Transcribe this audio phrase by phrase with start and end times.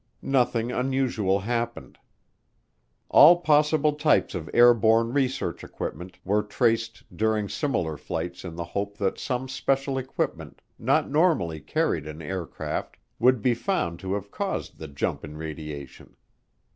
[0.23, 1.99] Nothing unusual happened.
[3.09, 8.97] All possible types of airborne research equipment were traced during similar flights in the hope
[8.97, 14.79] that some special equipment not normally carried in aircraft would be found to have caused
[14.79, 16.15] the jump in radiation.